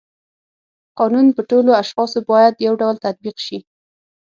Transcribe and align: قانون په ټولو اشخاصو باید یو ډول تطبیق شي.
قانون 0.99 1.27
په 1.35 1.41
ټولو 1.49 1.71
اشخاصو 1.81 2.19
باید 2.31 2.63
یو 2.65 2.73
ډول 2.81 2.95
تطبیق 3.05 3.37
شي. 3.45 3.59